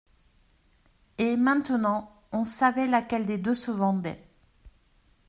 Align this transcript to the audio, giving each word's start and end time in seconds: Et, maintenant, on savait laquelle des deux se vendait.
Et, 1.19 1.37
maintenant, 1.37 2.11
on 2.31 2.43
savait 2.43 2.87
laquelle 2.87 3.27
des 3.27 3.37
deux 3.37 3.53
se 3.53 3.69
vendait. 3.69 4.27